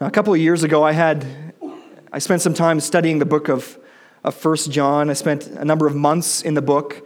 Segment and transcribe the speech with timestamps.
[0.00, 1.26] A couple of years ago, I had
[2.12, 3.76] I spent some time studying the book of,
[4.22, 5.10] of 1 John.
[5.10, 7.04] I spent a number of months in the book.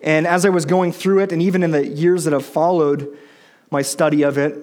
[0.00, 3.18] And as I was going through it, and even in the years that have followed
[3.72, 4.54] my study of it,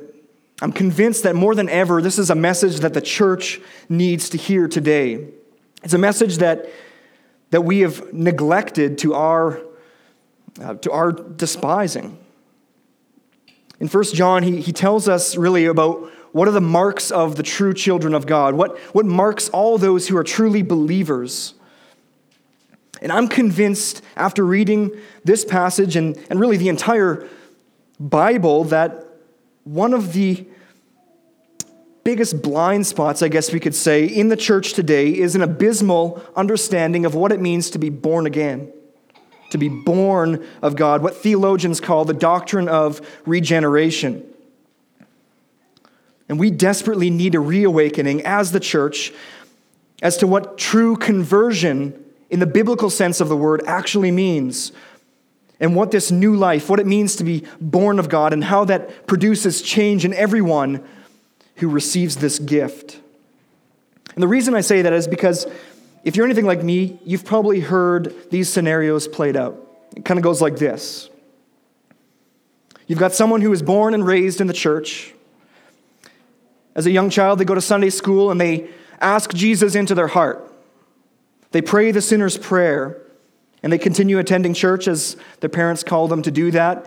[0.62, 3.60] I'm convinced that more than ever, this is a message that the church
[3.90, 5.28] needs to hear today.
[5.84, 6.68] It's a message that,
[7.50, 9.62] that we have neglected to our,
[10.62, 12.18] uh, to our despising.
[13.82, 17.42] In 1 John, he, he tells us really about what are the marks of the
[17.42, 21.56] true children of God, what, what marks all those who are truly believers.
[23.02, 24.92] And I'm convinced after reading
[25.24, 27.28] this passage and, and really the entire
[28.00, 29.04] Bible that
[29.64, 30.46] one of the
[32.04, 36.24] biggest blind spots, I guess we could say, in the church today is an abysmal
[36.36, 38.72] understanding of what it means to be born again,
[39.50, 44.27] to be born of God, what theologians call the doctrine of regeneration.
[46.30, 49.14] And we desperately need a reawakening as the church
[50.02, 54.72] as to what true conversion in the biblical sense of the word actually means
[55.60, 58.66] and what this new life, what it means to be born of God, and how
[58.66, 60.84] that produces change in everyone
[61.56, 63.00] who receives this gift.
[64.14, 65.48] And the reason I say that is because
[66.04, 69.58] if you're anything like me, you've probably heard these scenarios played out.
[69.96, 71.10] It kind of goes like this
[72.86, 75.14] You've got someone who was born and raised in the church.
[76.78, 78.70] As a young child, they go to Sunday school and they
[79.02, 80.50] ask Jesus into their heart.
[81.52, 83.02] They pray the sinner's prayer.
[83.64, 86.86] And they continue attending church as their parents call them to do that.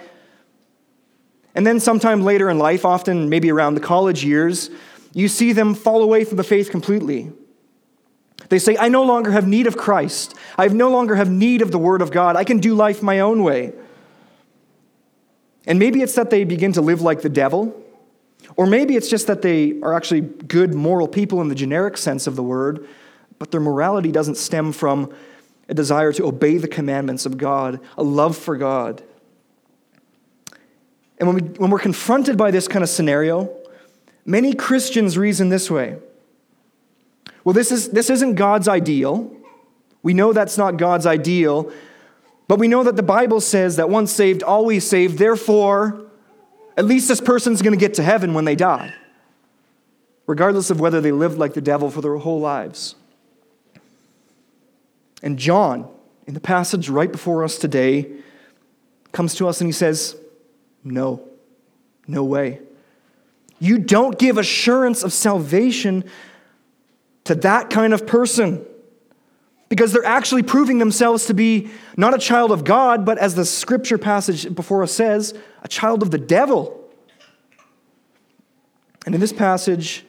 [1.54, 4.70] And then, sometime later in life, often maybe around the college years,
[5.12, 7.32] you see them fall away from the faith completely.
[8.48, 10.36] They say, I no longer have need of Christ.
[10.56, 12.36] I no longer have need of the Word of God.
[12.36, 13.72] I can do life my own way.
[15.66, 17.74] And maybe it's that they begin to live like the devil,
[18.56, 22.26] or maybe it's just that they are actually good, moral people in the generic sense
[22.26, 22.86] of the word,
[23.38, 25.12] but their morality doesn't stem from
[25.68, 29.02] a desire to obey the commandments of God, a love for God.
[31.18, 33.54] And when, we, when we're confronted by this kind of scenario,
[34.24, 35.98] many Christians reason this way
[37.44, 39.34] Well, this, is, this isn't God's ideal.
[40.02, 41.70] We know that's not God's ideal,
[42.48, 45.18] but we know that the Bible says that once saved, always saved.
[45.18, 46.09] Therefore,
[46.80, 48.94] at least this person's going to get to heaven when they die,
[50.26, 52.94] regardless of whether they lived like the devil for their whole lives.
[55.22, 55.86] And John,
[56.26, 58.10] in the passage right before us today,
[59.12, 60.16] comes to us and he says,
[60.82, 61.22] No,
[62.06, 62.60] no way.
[63.58, 66.04] You don't give assurance of salvation
[67.24, 68.64] to that kind of person
[69.68, 73.44] because they're actually proving themselves to be not a child of God, but as the
[73.44, 76.76] scripture passage before us says, a child of the devil.
[79.06, 80.04] And in this passage,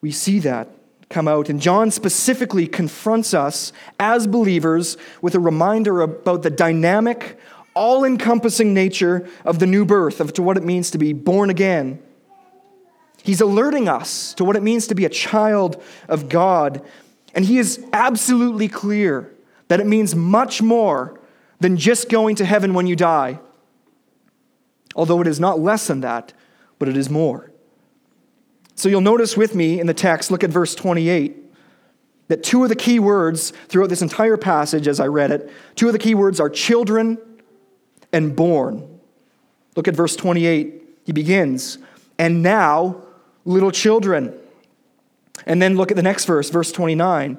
[0.00, 0.68] we see that
[1.08, 1.48] come out.
[1.48, 7.38] And John specifically confronts us as believers with a reminder about the dynamic,
[7.74, 11.50] all encompassing nature of the new birth, of to what it means to be born
[11.50, 12.02] again.
[13.22, 16.82] He's alerting us to what it means to be a child of God.
[17.34, 19.32] And he is absolutely clear
[19.68, 21.18] that it means much more
[21.60, 23.40] than just going to heaven when you die.
[24.96, 26.32] Although it is not less than that,
[26.78, 27.50] but it is more.
[28.74, 31.36] So you'll notice with me in the text, look at verse 28,
[32.28, 35.86] that two of the key words throughout this entire passage as I read it, two
[35.86, 37.18] of the key words are children
[38.12, 39.00] and born.
[39.76, 40.82] Look at verse 28.
[41.04, 41.78] He begins,
[42.18, 43.02] and now,
[43.44, 44.34] little children.
[45.46, 47.36] And then look at the next verse, verse 29.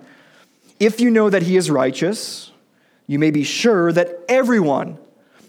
[0.80, 2.52] If you know that he is righteous,
[3.08, 5.00] you may be sure that everyone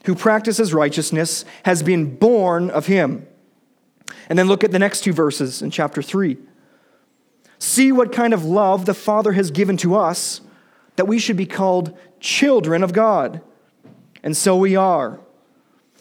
[0.07, 3.27] who practices righteousness has been born of him.
[4.29, 6.37] And then look at the next two verses in chapter 3.
[7.59, 10.41] See what kind of love the Father has given to us
[10.95, 13.41] that we should be called children of God.
[14.23, 15.21] And so we are.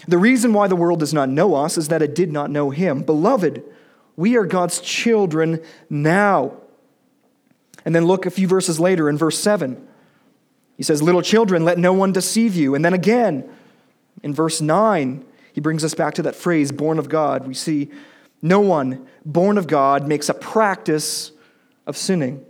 [0.08, 2.70] The reason why the world does not know us is that it did not know
[2.70, 3.02] Him.
[3.02, 3.64] Beloved,
[4.16, 6.54] we are God's children now.
[7.84, 9.88] And then look a few verses later in verse 7.
[10.78, 12.76] He says, Little children, let no one deceive you.
[12.76, 13.50] And then again
[14.24, 17.48] in verse 9, he brings us back to that phrase, born of God.
[17.48, 17.92] We see
[18.42, 21.32] no one born of God makes a practice
[21.88, 22.46] of sinning.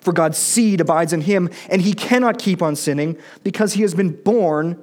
[0.00, 3.94] For God's seed abides in him, and he cannot keep on sinning because he has
[3.94, 4.82] been born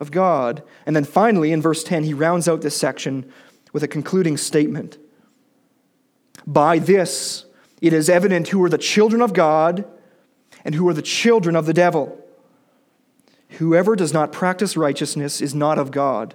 [0.00, 0.62] of God.
[0.86, 3.30] And then finally, in verse 10, he rounds out this section
[3.72, 4.98] with a concluding statement
[6.46, 7.44] By this,
[7.80, 9.84] it is evident who are the children of God
[10.64, 12.21] and who are the children of the devil.
[13.58, 16.34] Whoever does not practice righteousness is not of God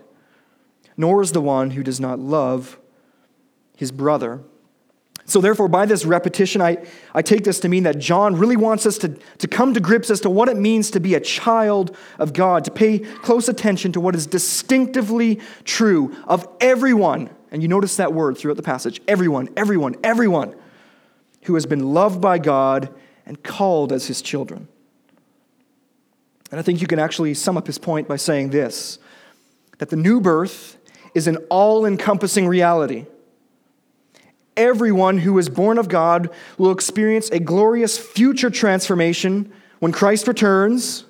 [0.97, 2.79] nor is the one who does not love
[3.77, 4.41] his brother.
[5.25, 6.77] So, therefore, by this repetition, I,
[7.13, 10.09] I take this to mean that John really wants us to, to come to grips
[10.09, 13.91] as to what it means to be a child of God, to pay close attention
[13.91, 17.29] to what is distinctively true of everyone.
[17.51, 20.55] And you notice that word throughout the passage everyone, everyone, everyone
[21.43, 22.93] who has been loved by God
[23.25, 24.69] and called as his children.
[26.51, 28.99] And I think you can actually sum up his point by saying this
[29.77, 30.77] that the new birth
[31.13, 33.05] is an all encompassing reality
[34.57, 41.05] everyone who is born of God will experience a glorious future transformation when Christ returns,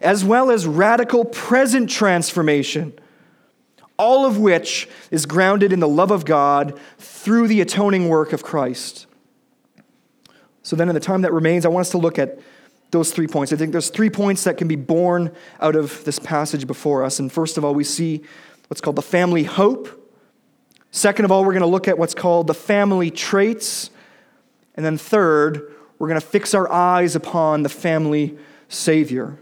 [0.00, 2.94] as well as radical present transformation,
[3.98, 8.42] all of which is grounded in the love of God through the atoning work of
[8.42, 9.06] Christ.
[10.62, 12.40] So, then, in the time that remains, I want us to look at
[12.90, 13.52] those three points.
[13.52, 17.18] I think there's three points that can be born out of this passage before us.
[17.18, 18.22] And first of all, we see
[18.68, 20.12] what's called the family hope.
[20.90, 23.90] Second of all, we're going to look at what's called the family traits.
[24.76, 28.38] And then third, we're going to fix our eyes upon the family
[28.68, 29.38] Savior.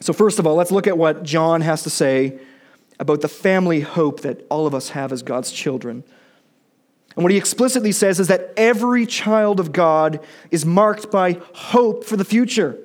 [0.00, 2.38] So, first of all, let's look at what John has to say
[3.00, 6.04] about the family hope that all of us have as God's children.
[7.18, 10.20] And what he explicitly says is that every child of God
[10.52, 12.78] is marked by hope for the future.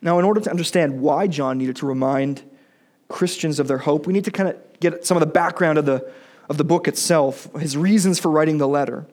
[0.00, 2.48] Now, in order to understand why John needed to remind
[3.08, 5.86] Christians of their hope, we need to kind of get some of the background of
[5.86, 6.08] the,
[6.48, 9.08] of the book itself, his reasons for writing the letter.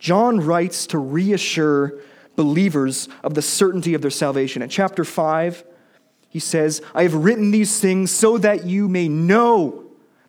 [0.00, 2.00] John writes to reassure
[2.34, 4.60] believers of the certainty of their salvation.
[4.60, 5.64] In chapter 5,
[6.28, 9.81] he says, I have written these things so that you may know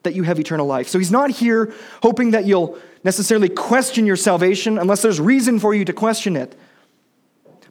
[0.03, 0.87] that you have eternal life.
[0.87, 5.73] So he's not here hoping that you'll necessarily question your salvation unless there's reason for
[5.73, 6.55] you to question it.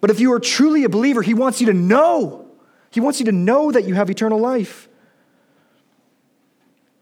[0.01, 2.47] But if you are truly a believer, he wants you to know.
[2.91, 4.89] He wants you to know that you have eternal life.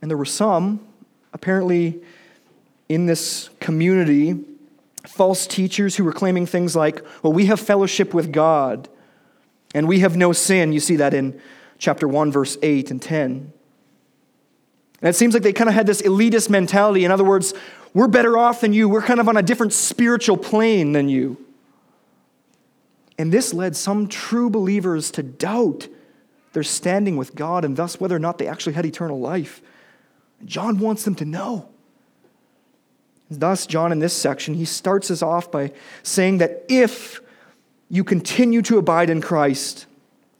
[0.02, 0.86] And there were some,
[1.32, 2.00] apparently,
[2.88, 4.38] in this community,
[5.06, 8.88] false teachers who were claiming things like, well, we have fellowship with God
[9.74, 10.72] and we have no sin.
[10.72, 11.40] You see that in
[11.78, 13.52] chapter 1, verse 8 and 10.
[15.02, 17.04] And it seems like they kind of had this elitist mentality.
[17.04, 17.54] In other words,
[17.94, 18.88] we're better off than you.
[18.88, 21.44] We're kind of on a different spiritual plane than you.
[23.18, 25.88] And this led some true believers to doubt
[26.52, 29.60] their standing with God and thus whether or not they actually had eternal life.
[30.44, 31.68] John wants them to know.
[33.30, 37.20] Thus, John, in this section, he starts us off by saying that if
[37.88, 39.86] you continue to abide in Christ,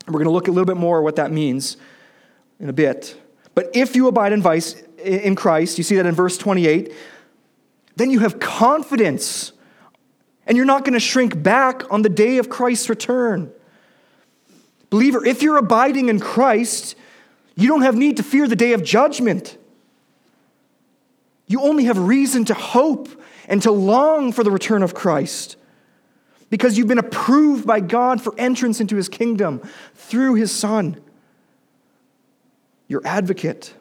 [0.08, 1.76] we're going to look a little bit more what that means
[2.58, 3.16] in a bit.
[3.60, 4.74] But if you abide in, vice,
[5.04, 6.94] in Christ, you see that in verse 28,
[7.96, 9.52] then you have confidence
[10.46, 13.52] and you're not going to shrink back on the day of Christ's return.
[14.88, 16.94] Believer, if you're abiding in Christ,
[17.54, 19.58] you don't have need to fear the day of judgment.
[21.46, 23.10] You only have reason to hope
[23.46, 25.56] and to long for the return of Christ
[26.48, 29.60] because you've been approved by God for entrance into his kingdom
[29.94, 30.98] through his Son,
[32.90, 33.72] your advocate.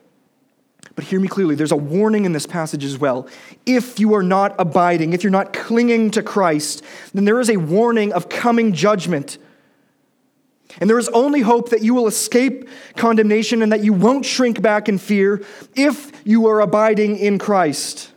[0.95, 3.27] But hear me clearly, there's a warning in this passage as well.
[3.65, 6.83] If you are not abiding, if you're not clinging to Christ,
[7.13, 9.39] then there is a warning of coming judgment.
[10.79, 14.61] And there is only hope that you will escape condemnation and that you won't shrink
[14.61, 15.43] back in fear
[15.75, 18.11] if you are abiding in Christ.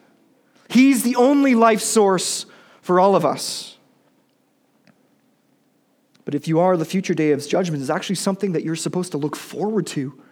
[0.68, 2.44] He's the only life source
[2.82, 3.78] for all of us.
[6.24, 9.12] But if you are, the future day of judgment is actually something that you're supposed
[9.12, 10.22] to look forward to.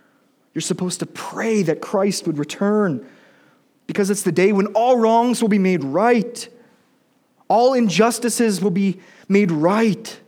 [0.55, 3.07] You're supposed to pray that Christ would return
[3.87, 6.49] because it's the day when all wrongs will be made right,
[7.49, 10.21] all injustices will be made right.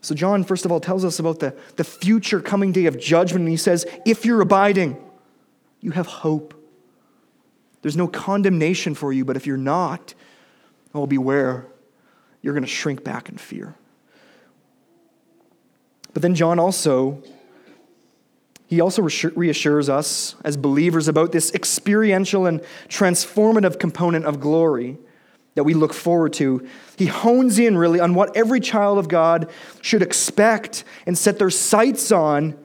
[0.00, 3.42] So, John, first of all, tells us about the, the future coming day of judgment.
[3.42, 4.96] And he says, if you're abiding,
[5.80, 6.54] you have hope.
[7.82, 10.14] There's no condemnation for you, but if you're not,
[10.94, 11.66] oh, beware.
[12.42, 13.74] You're going to shrink back in fear.
[16.12, 17.22] But then John also
[18.66, 24.98] he also reassures us as believers about this experiential and transformative component of glory
[25.54, 26.66] that we look forward to.
[26.96, 29.50] He hones in really on what every child of God
[29.82, 32.58] should expect and set their sights on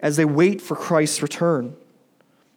[0.00, 1.76] as they wait for Christ's return.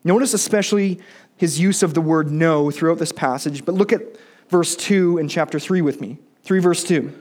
[0.04, 1.00] Notice especially
[1.38, 4.02] his use of the word know throughout this passage, but look at
[4.50, 6.18] verse 2 in chapter 3 with me.
[6.44, 7.14] 3 verse 2.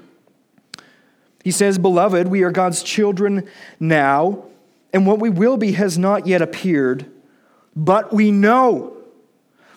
[1.44, 4.44] He says, Beloved, we are God's children now,
[4.92, 7.10] and what we will be has not yet appeared,
[7.76, 8.96] but we know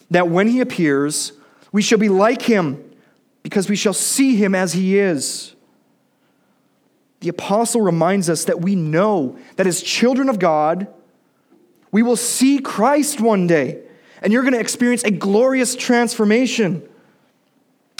[0.09, 1.33] that when he appears,
[1.71, 2.83] we shall be like him
[3.43, 5.55] because we shall see him as he is.
[7.21, 10.87] The apostle reminds us that we know that as children of God,
[11.91, 13.81] We will see Christ one day,
[14.21, 16.87] and you're going to experience a glorious transformation.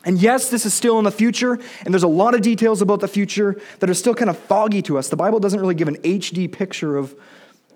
[0.03, 3.01] And yes, this is still in the future, and there's a lot of details about
[3.01, 5.09] the future that are still kind of foggy to us.
[5.09, 7.15] The Bible doesn't really give an HD picture of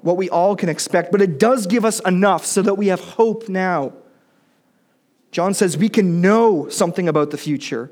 [0.01, 3.00] what we all can expect, but it does give us enough so that we have
[3.00, 3.94] hope now.
[5.32, 7.91] John says we can know something about the future,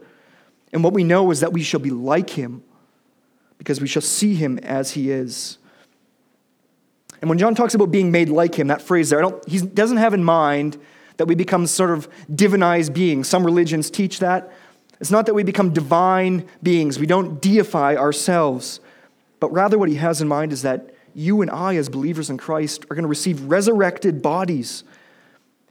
[0.72, 2.64] and what we know is that we shall be like him
[3.60, 5.60] because we shall see him as he is.
[7.22, 10.14] And when John talks about being made like him, that phrase there, he doesn't have
[10.14, 10.78] in mind
[11.18, 13.28] that we become sort of divinized beings.
[13.28, 14.52] Some religions teach that.
[15.00, 18.80] It's not that we become divine beings, we don't deify ourselves,
[19.40, 22.38] but rather what he has in mind is that you and I, as believers in
[22.38, 24.84] Christ, are going to receive resurrected bodies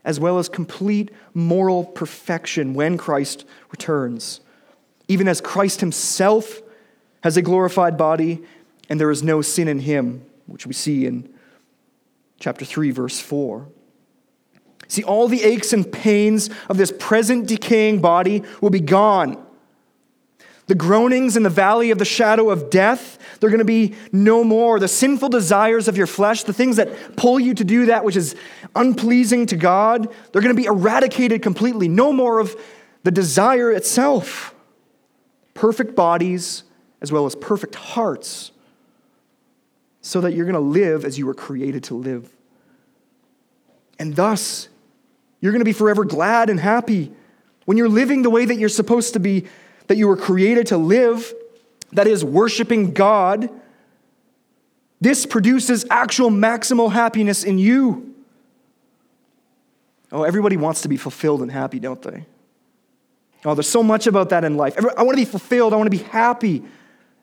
[0.05, 4.41] as well as complete moral perfection when Christ returns.
[5.07, 6.61] Even as Christ himself
[7.23, 8.43] has a glorified body
[8.89, 11.33] and there is no sin in him, which we see in
[12.39, 13.67] chapter 3, verse 4.
[14.93, 19.43] See, all the aches and pains of this present decaying body will be gone.
[20.67, 24.43] The groanings in the valley of the shadow of death, they're going to be no
[24.43, 24.79] more.
[24.79, 28.15] The sinful desires of your flesh, the things that pull you to do that which
[28.15, 28.35] is
[28.75, 31.87] unpleasing to God, they're going to be eradicated completely.
[31.87, 32.55] No more of
[33.01, 34.53] the desire itself.
[35.55, 36.65] Perfect bodies
[37.01, 38.51] as well as perfect hearts,
[40.01, 42.31] so that you're going to live as you were created to live.
[43.97, 44.69] And thus,
[45.43, 47.11] you're going to be forever glad and happy
[47.65, 49.45] when you're living the way that you're supposed to be,
[49.87, 51.33] that you were created to live,
[51.91, 53.49] that is, worshiping God.
[55.01, 58.15] This produces actual maximal happiness in you.
[60.13, 62.25] Oh, everybody wants to be fulfilled and happy, don't they?
[63.43, 64.77] Oh, there's so much about that in life.
[64.77, 65.73] I want to be fulfilled.
[65.73, 66.63] I want to be happy.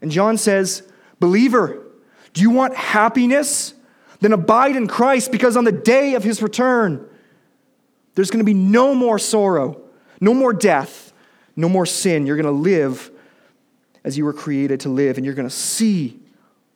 [0.03, 0.83] And John says,
[1.21, 1.87] Believer,
[2.35, 3.73] do you want happiness?
[4.21, 7.07] Then abide in Christ because on the day of his return,
[8.14, 9.81] there's going to be no more sorrow,
[10.21, 11.12] no more death,
[11.57, 12.26] no more sin.
[12.26, 13.11] You're going to live
[14.05, 16.19] as you were created to live, and you're going to see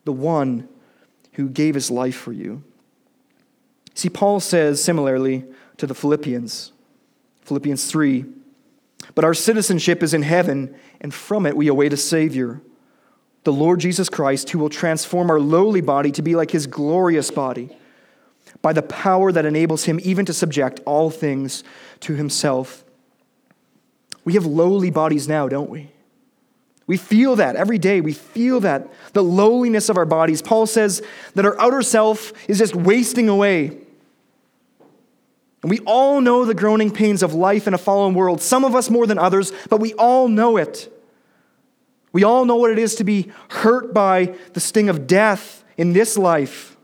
[0.05, 0.67] the one
[1.33, 2.63] who gave his life for you.
[3.93, 5.45] See, Paul says similarly
[5.77, 6.71] to the Philippians,
[7.41, 8.25] Philippians 3
[9.15, 12.61] But our citizenship is in heaven, and from it we await a Savior,
[13.43, 17.31] the Lord Jesus Christ, who will transform our lowly body to be like his glorious
[17.31, 17.75] body
[18.61, 21.63] by the power that enables him even to subject all things
[22.01, 22.83] to himself.
[24.23, 25.91] We have lowly bodies now, don't we?
[26.87, 28.01] We feel that every day.
[28.01, 30.41] We feel that, the lowliness of our bodies.
[30.41, 31.01] Paul says
[31.33, 33.77] that our outer self is just wasting away.
[35.63, 38.75] And we all know the groaning pains of life in a fallen world, some of
[38.75, 40.91] us more than others, but we all know it.
[42.11, 45.93] We all know what it is to be hurt by the sting of death in
[45.93, 46.74] this life.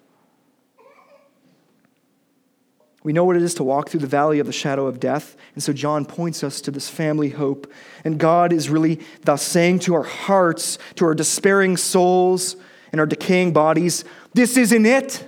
[3.04, 5.36] We know what it is to walk through the valley of the shadow of death.
[5.56, 7.72] And so John points us to this family hope.
[8.04, 12.56] And God is really thus saying to our hearts, to our despairing souls
[12.92, 14.04] and our decaying bodies,
[14.34, 15.28] this isn't it.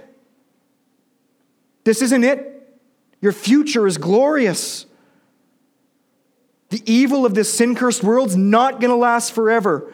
[1.84, 2.80] This isn't it.
[3.22, 4.86] Your future is glorious.
[6.70, 9.92] The evil of this sin cursed world's not going to last forever.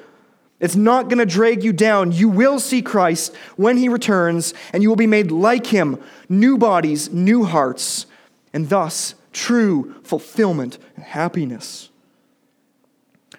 [0.60, 2.12] It's not going to drag you down.
[2.12, 6.58] You will see Christ when he returns, and you will be made like him new
[6.58, 8.06] bodies, new hearts,
[8.54, 11.90] and thus true fulfillment and happiness.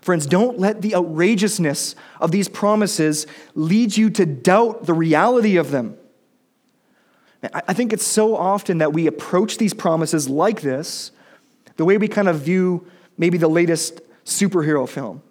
[0.01, 5.71] Friends, don't let the outrageousness of these promises lead you to doubt the reality of
[5.71, 5.97] them.
[7.53, 11.11] I think it's so often that we approach these promises like this,
[11.77, 12.87] the way we kind of view
[13.19, 15.23] maybe the latest superhero film.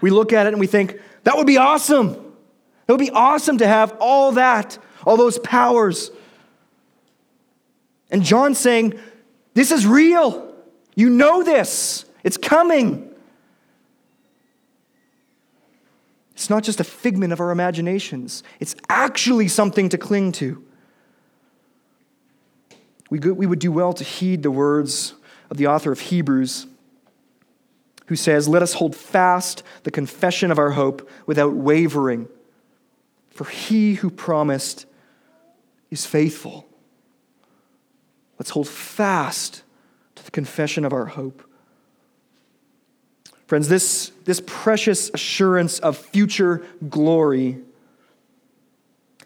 [0.00, 2.10] We look at it and we think, that would be awesome.
[2.86, 6.10] It would be awesome to have all that, all those powers.
[8.10, 8.98] And John's saying,
[9.54, 10.54] This is real.
[10.94, 12.04] You know this.
[12.24, 13.08] It's coming.
[16.32, 20.64] It's not just a figment of our imaginations, it's actually something to cling to.
[23.10, 25.14] We, we would do well to heed the words
[25.50, 26.66] of the author of Hebrews
[28.08, 32.28] who says, Let us hold fast the confession of our hope without wavering,
[33.30, 34.86] for he who promised
[35.90, 36.66] is faithful.
[38.38, 39.62] Let's hold fast
[40.16, 41.42] to the confession of our hope.
[43.46, 47.58] Friends, this, this precious assurance of future glory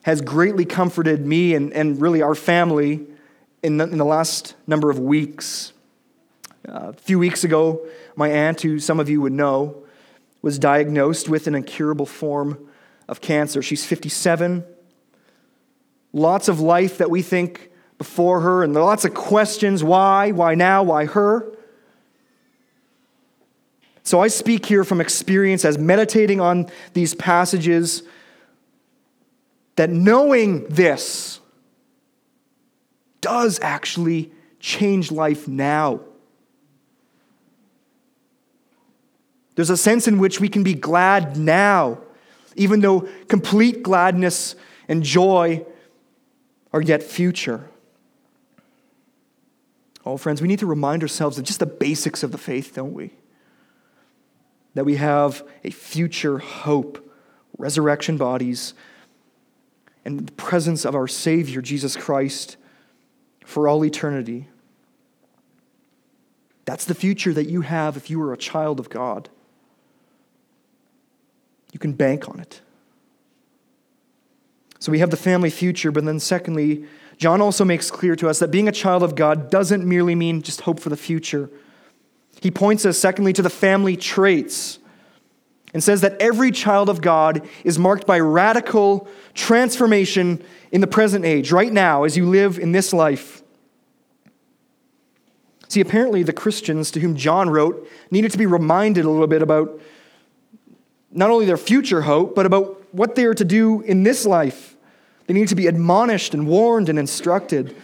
[0.03, 3.07] has greatly comforted me and, and really our family
[3.63, 5.72] in the, in the last number of weeks.
[6.65, 9.85] A few weeks ago, my aunt, who some of you would know,
[10.43, 12.69] was diagnosed with an incurable form
[13.09, 13.63] of cancer.
[13.63, 14.65] She's 57.
[16.13, 20.83] lots of life that we think before her, and lots of questions why, why now,
[20.83, 21.47] why her.
[24.03, 28.03] So I speak here from experience as meditating on these passages
[29.77, 31.41] that knowing this
[33.21, 36.01] does actually change life now.
[39.55, 41.99] There's a sense in which we can be glad now,
[42.57, 44.55] even though complete gladness
[44.89, 45.65] and joy
[46.73, 47.69] are yet future.
[50.05, 52.93] Oh, friends, we need to remind ourselves of just the basics of the faith, don't
[52.95, 53.13] we?
[54.75, 57.13] That we have a future hope,
[57.59, 58.75] resurrection bodies,
[60.05, 62.57] and the presence of our Savior, Jesus Christ,
[63.45, 64.49] for all eternity.
[66.65, 69.29] That's the future that you have if you are a child of God.
[71.73, 72.61] You can bank on it.
[74.79, 76.85] So we have the family future, but then secondly,
[77.17, 80.43] John also makes clear to us that being a child of God doesn't merely mean
[80.43, 81.51] just hope for the future.
[82.41, 84.81] He points us, secondly, to the family traits
[85.73, 91.25] and says that every child of God is marked by radical transformation in the present
[91.25, 93.43] age, right now, as you live in this life.
[95.69, 99.43] See, apparently, the Christians to whom John wrote needed to be reminded a little bit
[99.43, 99.81] about
[101.13, 104.77] not only their future hope, but about what they are to do in this life.
[105.27, 107.77] They need to be admonished and warned and instructed.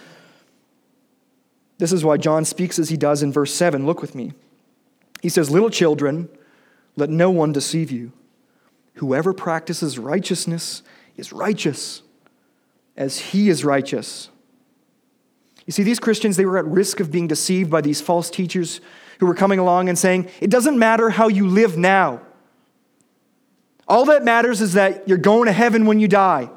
[1.79, 3.87] This is why John speaks as he does in verse 7.
[3.87, 4.33] Look with me.
[5.23, 6.29] He says, Little children,
[6.97, 8.13] let no one deceive you.
[8.95, 10.83] Whoever practices righteousness
[11.17, 12.03] is righteous
[12.97, 14.29] as he is righteous.
[15.67, 18.81] You see, these Christians, they were at risk of being deceived by these false teachers
[19.21, 22.23] who were coming along and saying, It doesn't matter how you live now.
[23.89, 26.51] All that matters is that you're going to heaven when you die.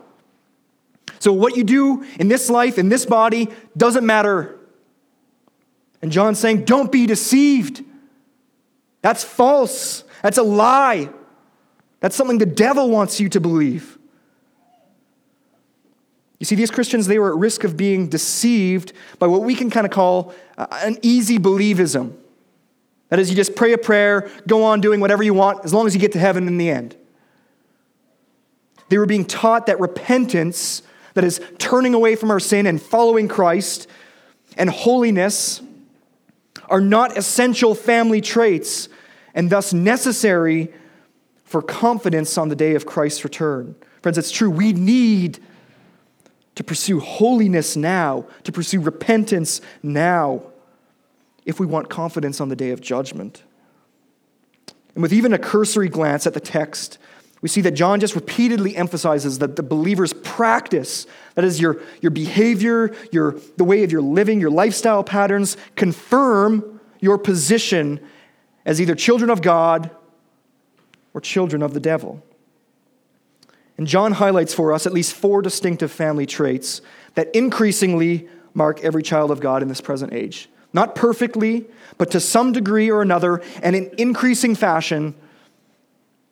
[1.19, 3.47] So, what you do in this life, in this body,
[3.77, 4.59] doesn't matter.
[6.01, 7.83] And John's saying, don't be deceived.
[9.01, 10.03] That's false.
[10.23, 11.09] That's a lie.
[11.99, 13.97] That's something the devil wants you to believe.
[16.39, 19.69] You see, these Christians, they were at risk of being deceived by what we can
[19.69, 22.15] kind of call uh, an easy believism.
[23.09, 25.85] That is, you just pray a prayer, go on doing whatever you want, as long
[25.85, 26.95] as you get to heaven in the end.
[28.91, 33.29] They were being taught that repentance that is turning away from our sin and following
[33.29, 33.87] Christ,
[34.57, 35.61] and holiness
[36.67, 38.89] are not essential family traits
[39.33, 40.73] and thus necessary
[41.45, 43.75] for confidence on the day of Christ's return.
[44.01, 44.49] Friends, it's true.
[44.49, 45.39] We need
[46.55, 50.43] to pursue holiness now, to pursue repentance now,
[51.45, 53.43] if we want confidence on the day of judgment.
[54.95, 56.97] And with even a cursory glance at the text,
[57.41, 62.11] we see that John just repeatedly emphasizes that the believer's practice, that is, your, your
[62.11, 67.99] behavior, your, the way of your living, your lifestyle patterns, confirm your position
[68.63, 69.89] as either children of God
[71.15, 72.23] or children of the devil.
[73.77, 76.81] And John highlights for us at least four distinctive family traits
[77.15, 80.47] that increasingly mark every child of God in this present age.
[80.73, 81.65] Not perfectly,
[81.97, 85.15] but to some degree or another, and in increasing fashion,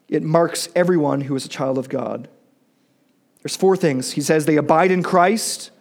[0.10, 2.28] it marks everyone who is a child of God.
[3.42, 4.12] There's four things.
[4.12, 5.72] He says they abide in Christ,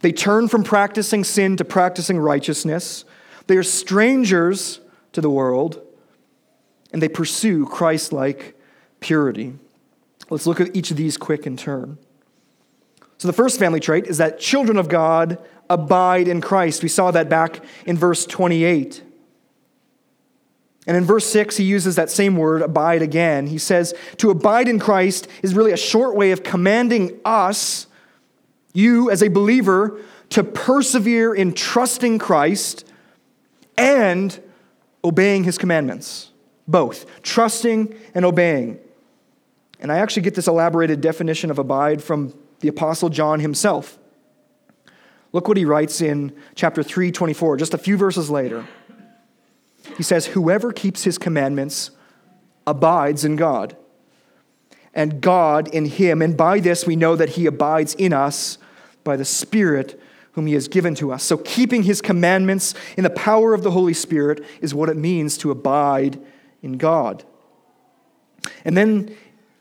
[0.00, 3.04] they turn from practicing sin to practicing righteousness,
[3.46, 4.80] they are strangers
[5.12, 5.80] to the world,
[6.92, 8.58] and they pursue Christ like
[9.00, 9.54] purity.
[10.30, 11.98] Let's look at each of these quick in turn.
[13.18, 15.38] So, the first family trait is that children of God
[15.70, 16.82] abide in Christ.
[16.82, 19.02] We saw that back in verse 28.
[20.86, 23.46] And in verse 6, he uses that same word, abide again.
[23.46, 27.86] He says, to abide in Christ is really a short way of commanding us,
[28.72, 32.86] you as a believer, to persevere in trusting Christ
[33.78, 34.38] and
[35.02, 36.30] obeying his commandments.
[36.68, 38.78] Both, trusting and obeying.
[39.80, 43.98] And I actually get this elaborated definition of abide from the Apostle John himself.
[45.32, 48.66] Look what he writes in chapter 3, 24, just a few verses later.
[49.96, 51.90] He says, Whoever keeps his commandments
[52.66, 53.76] abides in God,
[54.94, 56.22] and God in him.
[56.22, 58.58] And by this we know that he abides in us
[59.02, 60.00] by the Spirit
[60.32, 61.22] whom he has given to us.
[61.22, 65.38] So, keeping his commandments in the power of the Holy Spirit is what it means
[65.38, 66.20] to abide
[66.62, 67.24] in God.
[68.64, 69.14] And then,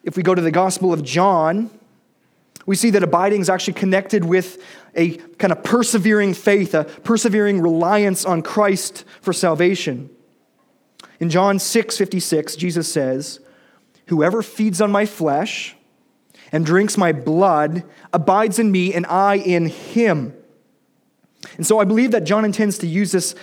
[0.04, 1.70] if we go to the Gospel of John,
[2.66, 4.64] we see that abiding is actually connected with
[4.96, 10.10] a kind of persevering faith, a persevering reliance on Christ for salvation.
[11.20, 13.40] In John 6 56, Jesus says,
[14.08, 15.76] Whoever feeds on my flesh
[16.52, 20.34] and drinks my blood abides in me and I in him.
[21.58, 23.36] And so I believe that John intends to use this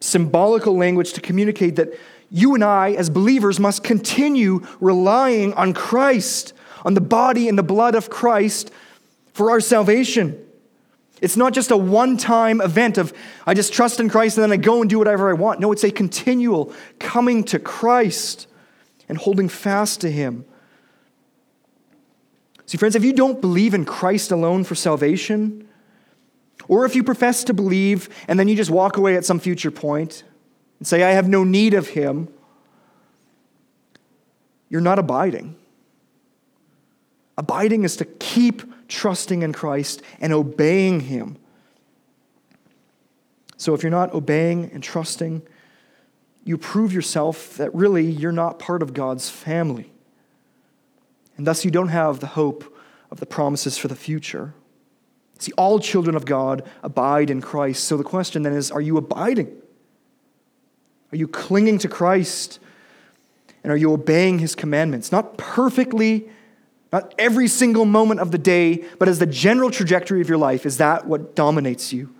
[0.00, 1.98] symbolical language to communicate that
[2.30, 6.52] you and I, as believers, must continue relying on Christ,
[6.84, 8.70] on the body and the blood of Christ
[9.32, 10.44] for our salvation.
[11.20, 13.12] It's not just a one time event of
[13.46, 15.60] I just trust in Christ and then I go and do whatever I want.
[15.60, 18.46] No, it's a continual coming to Christ
[19.08, 20.44] and holding fast to Him.
[22.66, 25.66] See, friends, if you don't believe in Christ alone for salvation,
[26.68, 29.70] or if you profess to believe and then you just walk away at some future
[29.70, 30.22] point
[30.78, 32.28] and say, I have no need of Him,
[34.68, 35.56] you're not abiding.
[37.38, 41.36] Abiding is to keep trusting in Christ and obeying Him.
[43.56, 45.42] So if you're not obeying and trusting,
[46.44, 49.92] you prove yourself that really you're not part of God's family.
[51.36, 52.74] And thus you don't have the hope
[53.10, 54.54] of the promises for the future.
[55.38, 57.84] See, all children of God abide in Christ.
[57.84, 59.54] So the question then is are you abiding?
[61.12, 62.58] Are you clinging to Christ?
[63.62, 65.10] And are you obeying his commandments?
[65.10, 66.28] Not perfectly,
[66.92, 70.64] not every single moment of the day, but as the general trajectory of your life.
[70.64, 72.14] Is that what dominates you?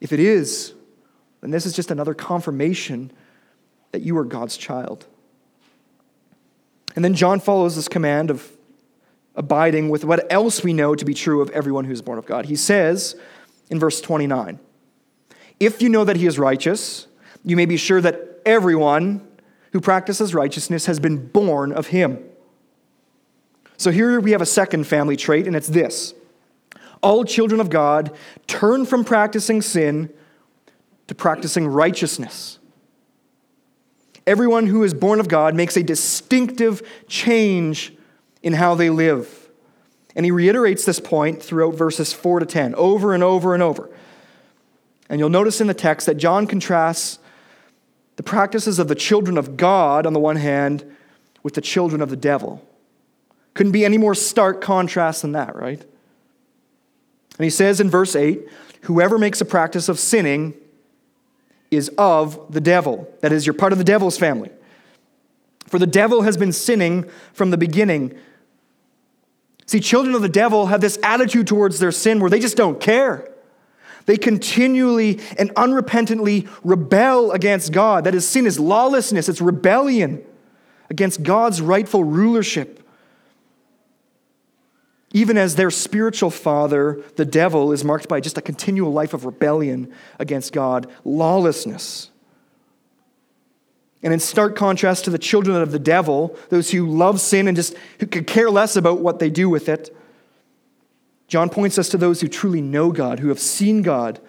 [0.00, 0.74] If it is,
[1.40, 3.12] then this is just another confirmation
[3.92, 5.06] that you are God's child.
[6.96, 8.50] And then John follows this command of
[9.36, 12.26] abiding with what else we know to be true of everyone who is born of
[12.26, 12.46] God.
[12.46, 13.14] He says
[13.70, 14.58] in verse 29
[15.60, 17.06] If you know that he is righteous,
[17.44, 19.26] you may be sure that everyone
[19.72, 22.27] who practices righteousness has been born of him.
[23.78, 26.12] So here we have a second family trait, and it's this
[27.00, 28.14] all children of God
[28.48, 30.12] turn from practicing sin
[31.06, 32.58] to practicing righteousness.
[34.26, 37.94] Everyone who is born of God makes a distinctive change
[38.42, 39.48] in how they live.
[40.14, 43.88] And he reiterates this point throughout verses 4 to 10, over and over and over.
[45.08, 47.20] And you'll notice in the text that John contrasts
[48.16, 50.84] the practices of the children of God on the one hand
[51.42, 52.67] with the children of the devil.
[53.58, 55.80] Couldn't be any more stark contrast than that, right?
[55.80, 58.40] And he says in verse 8
[58.82, 60.54] whoever makes a practice of sinning
[61.68, 63.12] is of the devil.
[63.20, 64.52] That is, you're part of the devil's family.
[65.66, 68.16] For the devil has been sinning from the beginning.
[69.66, 72.80] See, children of the devil have this attitude towards their sin where they just don't
[72.80, 73.28] care.
[74.06, 78.04] They continually and unrepentantly rebel against God.
[78.04, 80.24] That is, sin is lawlessness, it's rebellion
[80.90, 82.77] against God's rightful rulership.
[85.12, 89.24] Even as their spiritual father, the devil, is marked by just a continual life of
[89.24, 92.10] rebellion against God, lawlessness.
[94.02, 97.56] And in stark contrast to the children of the devil, those who love sin and
[97.56, 99.94] just who could care less about what they do with it,
[101.26, 104.20] John points us to those who truly know God, who have seen God.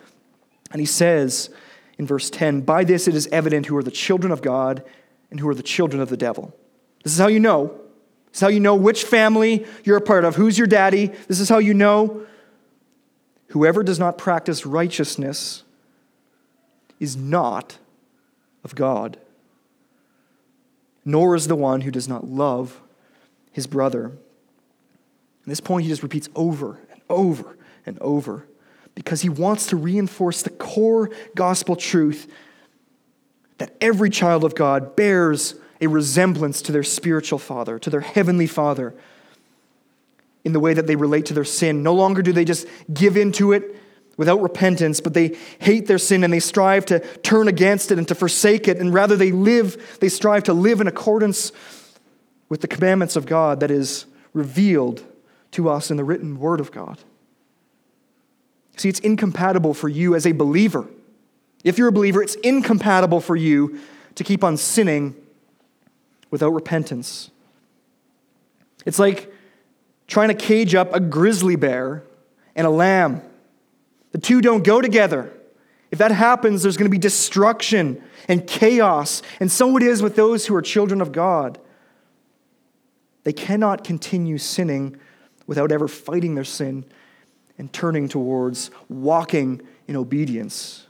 [0.72, 1.50] And he says
[1.98, 4.84] in verse 10 By this it is evident who are the children of God
[5.30, 6.56] and who are the children of the devil.
[7.04, 7.80] This is how you know.
[8.34, 11.08] Is how you know which family you're a part of, who's your daddy.
[11.28, 12.26] This is how you know.
[13.50, 15.64] Whoever does not practice righteousness
[17.00, 17.80] is not
[18.64, 19.18] of God,
[21.04, 22.80] nor is the one who does not love
[23.52, 24.06] his brother.
[24.06, 24.18] And
[25.46, 28.46] this point he just repeats over and over and over
[28.94, 32.32] because he wants to reinforce the core gospel truth
[33.58, 38.48] that every child of God bears a resemblance to their spiritual father, to their heavenly
[38.48, 38.94] father,
[40.44, 41.84] in the way that they relate to their sin.
[41.84, 43.76] No longer do they just give into it
[44.18, 48.08] without repentance, but they hate their sin and they strive to turn against it and
[48.08, 48.78] to forsake it.
[48.78, 51.52] And rather, they live, they strive to live in accordance
[52.50, 55.04] with the commandments of God that is revealed
[55.52, 57.00] to us in the written word of God.
[58.78, 60.88] See, it's incompatible for you as a believer.
[61.64, 63.80] If you're a believer, it's incompatible for you
[64.16, 65.16] to keep on sinning
[66.32, 67.32] without repentance.
[68.86, 69.32] It's like
[70.08, 72.04] trying to cage up a grizzly bear
[72.56, 73.22] and a lamb.
[74.12, 75.32] The two don't go together.
[75.92, 79.22] If that happens, there's going to be destruction and chaos.
[79.40, 81.60] And so it is with those who are children of God.
[83.24, 84.98] They cannot continue sinning
[85.48, 86.86] without ever fighting their sin
[87.58, 90.86] and turning towards walking in obedience.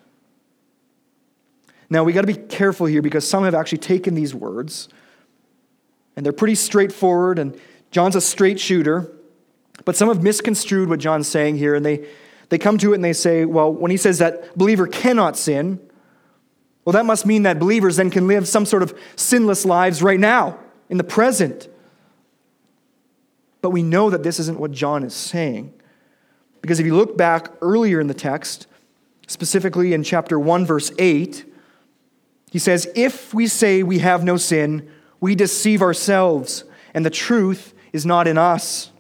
[1.90, 4.90] Now, we got to be careful here because some have actually taken these words
[6.20, 7.58] and they're pretty straightforward, and
[7.92, 9.10] John's a straight shooter,
[9.86, 12.10] but some have misconstrued what John's saying here, and they,
[12.50, 15.80] they come to it and they say, well, when he says that believer cannot sin,
[16.84, 20.20] well, that must mean that believers then can live some sort of sinless lives right
[20.20, 21.70] now, in the present.
[23.62, 25.74] But we know that this isn't what John is saying.
[26.62, 28.68] Because if you look back earlier in the text,
[29.26, 31.46] specifically in chapter 1, verse 8,
[32.52, 37.74] he says, If we say we have no sin, we deceive ourselves, and the truth
[37.94, 38.92] is not in us.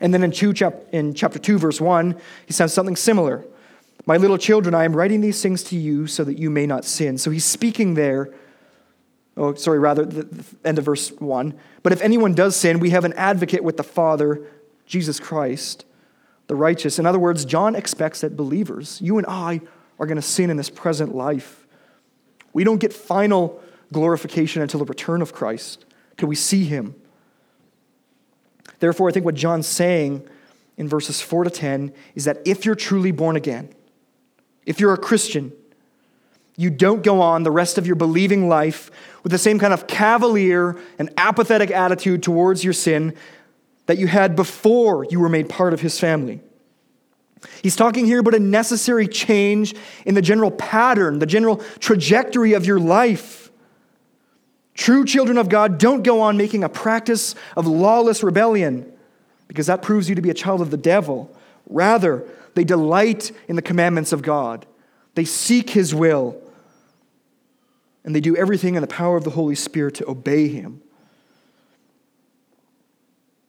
[0.00, 0.52] And then in, two,
[0.92, 3.44] in chapter 2, verse 1, he says something similar.
[4.06, 6.84] My little children, I am writing these things to you so that you may not
[6.84, 7.18] sin.
[7.18, 8.32] So he's speaking there.
[9.36, 11.54] Oh, sorry, rather, the end of verse 1.
[11.82, 14.46] But if anyone does sin, we have an advocate with the Father,
[14.86, 15.84] Jesus Christ,
[16.46, 16.98] the righteous.
[16.98, 19.60] In other words, John expects that believers, you and I,
[19.98, 21.66] are going to sin in this present life.
[22.52, 23.60] We don't get final
[23.92, 25.84] glorification until the return of Christ.
[26.16, 26.94] Can we see him?
[28.80, 30.26] Therefore, I think what John's saying
[30.76, 33.70] in verses 4 to 10 is that if you're truly born again,
[34.66, 35.52] if you're a Christian,
[36.56, 38.90] you don't go on the rest of your believing life
[39.22, 43.14] with the same kind of cavalier and apathetic attitude towards your sin
[43.86, 46.40] that you had before you were made part of his family.
[47.62, 49.74] He's talking here about a necessary change
[50.04, 53.47] in the general pattern, the general trajectory of your life.
[54.78, 58.90] True children of God don't go on making a practice of lawless rebellion
[59.48, 61.36] because that proves you to be a child of the devil.
[61.68, 64.66] Rather, they delight in the commandments of God,
[65.16, 66.40] they seek his will,
[68.04, 70.80] and they do everything in the power of the Holy Spirit to obey him.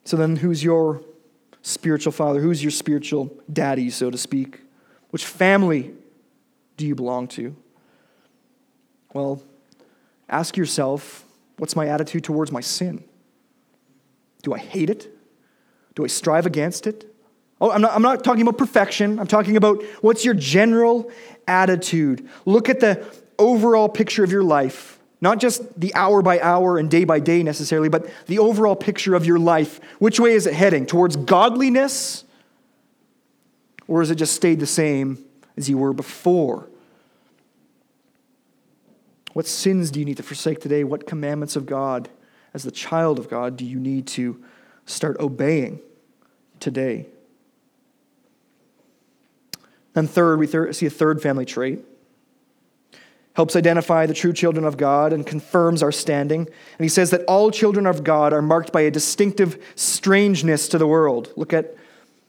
[0.06, 1.04] So then, who's your
[1.62, 2.42] spiritual father?
[2.42, 4.62] Who's your spiritual daddy, so to speak?
[5.12, 5.94] Which family
[6.76, 7.56] do you belong to?
[9.14, 9.44] Well,
[10.30, 11.26] ask yourself
[11.58, 13.04] what's my attitude towards my sin?
[14.44, 15.08] Do I hate it?
[15.96, 17.06] Do I strive against it?
[17.60, 19.20] Oh, I'm not, I'm not talking about perfection.
[19.20, 21.12] I'm talking about what's your general
[21.48, 22.30] attitude.
[22.46, 23.06] Look at the
[23.38, 27.44] overall picture of your life not just the hour by hour and day by day
[27.44, 29.80] necessarily, but the overall picture of your life.
[30.00, 30.86] Which way is it heading?
[30.86, 32.24] Towards godliness?
[33.88, 35.24] Or has it just stayed the same
[35.58, 36.69] as you were before?
[39.34, 40.84] What sins do you need to forsake today?
[40.84, 42.10] What commandments of God,
[42.54, 44.44] as the child of God, do you need to
[44.86, 45.80] start obeying
[46.60, 47.08] today?
[49.96, 51.80] And third, we see a third family trait
[53.40, 56.42] helps identify the true children of God and confirms our standing.
[56.42, 60.78] And he says that all children of God are marked by a distinctive strangeness to
[60.78, 61.32] the world.
[61.38, 61.74] Look at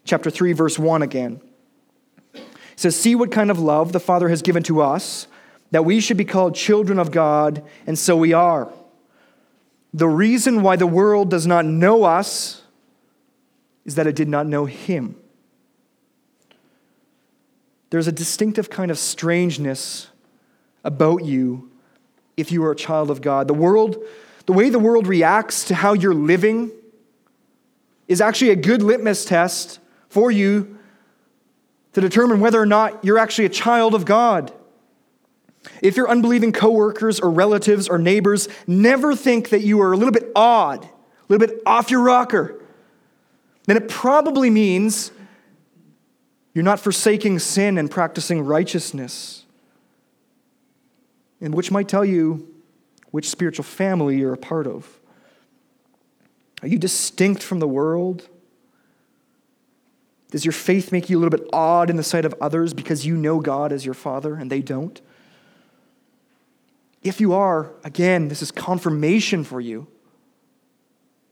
[0.04, 1.40] chapter 3, verse 1 again.
[2.32, 2.40] He
[2.76, 5.26] says, See what kind of love the Father has given to us,
[5.70, 8.72] that we should be called children of God, and so we are.
[9.92, 12.62] The reason why the world does not know us
[13.84, 15.16] is that it did not know Him.
[17.90, 20.08] There's a distinctive kind of strangeness
[20.84, 21.70] about you
[22.36, 23.48] if you are a child of God.
[23.48, 23.96] The world,
[24.46, 26.70] the way the world reacts to how you're living
[28.06, 30.78] is actually a good litmus test for you
[31.92, 34.52] to determine whether or not you're actually a child of God.
[35.82, 40.12] If your unbelieving coworkers or relatives or neighbors never think that you are a little
[40.12, 40.88] bit odd, a
[41.28, 42.60] little bit off your rocker,
[43.66, 45.12] then it probably means
[46.54, 49.44] you're not forsaking sin and practicing righteousness
[51.40, 52.46] and which might tell you
[53.10, 54.98] which spiritual family you're a part of.
[56.62, 58.28] Are you distinct from the world?
[60.30, 63.06] Does your faith make you a little bit odd in the sight of others because
[63.06, 65.00] you know God as your Father and they don't?
[67.02, 69.86] If you are, again, this is confirmation for you.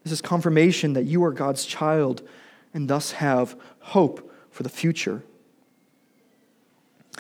[0.05, 2.27] This is confirmation that you are God's child
[2.73, 5.23] and thus have hope for the future.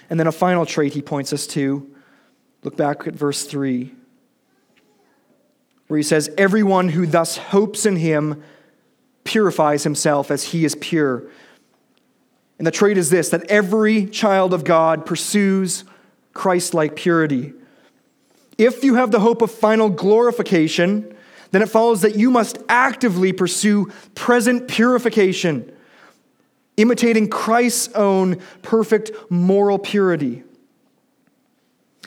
[0.08, 1.94] And then a final trait he points us to
[2.64, 3.94] Look back at verse 3,
[5.86, 8.42] where he says, Everyone who thus hopes in him
[9.24, 11.24] purifies himself as he is pure.
[12.58, 15.84] And the trait is this that every child of God pursues
[16.32, 17.52] Christ like purity.
[18.58, 21.16] If you have the hope of final glorification,
[21.52, 25.72] then it follows that you must actively pursue present purification,
[26.76, 30.42] imitating Christ's own perfect moral purity.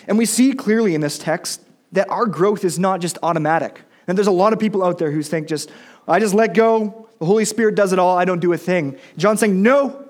[0.08, 1.62] And we see clearly in this text
[1.94, 3.82] that our growth is not just automatic.
[4.08, 5.72] And there's a lot of people out there who think just,
[6.08, 8.98] I just let go, the Holy Spirit does it all, I don't do a thing.
[9.16, 10.06] John's saying, no,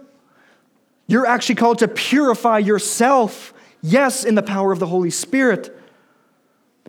[1.08, 5.78] you're actually called to purify yourself, yes, in the power of the Holy Spirit.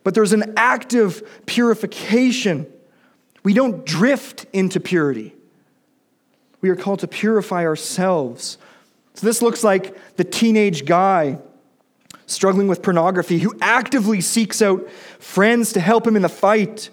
[0.04, 2.66] But there's an active purification.
[3.42, 5.34] We don't drift into purity.
[6.60, 8.58] We are called to purify ourselves.
[9.14, 11.38] So this looks like the teenage guy
[12.26, 14.88] struggling with pornography, who actively seeks out
[15.18, 16.90] friends to help him in the fight.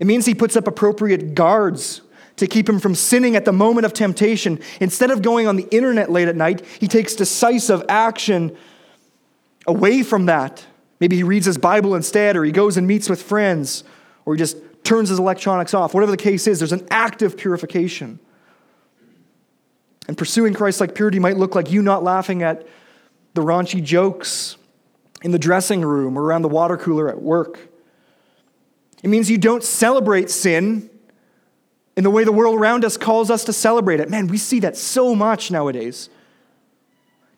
[0.00, 2.02] It means he puts up appropriate guards
[2.36, 4.60] to keep him from sinning at the moment of temptation.
[4.80, 8.56] Instead of going on the internet late at night, he takes decisive action
[9.66, 10.64] away from that.
[11.00, 13.84] Maybe he reads his Bible instead, or he goes and meets with friends,
[14.24, 15.94] or he just turns his electronics off.
[15.94, 18.18] Whatever the case is, there's an active purification.
[20.08, 22.66] And pursuing Christ like purity might look like you not laughing at
[23.34, 24.56] the raunchy jokes
[25.22, 27.58] in the dressing room or around the water cooler at work.
[29.02, 30.90] It means you don't celebrate sin
[31.96, 34.08] in the way the world around us calls us to celebrate it.
[34.08, 36.08] Man, we see that so much nowadays.